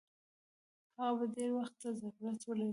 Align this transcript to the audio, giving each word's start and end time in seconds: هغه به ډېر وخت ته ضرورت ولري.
هغه 0.99 1.11
به 1.19 1.25
ډېر 1.35 1.49
وخت 1.59 1.73
ته 1.81 1.87
ضرورت 2.01 2.41
ولري. 2.45 2.67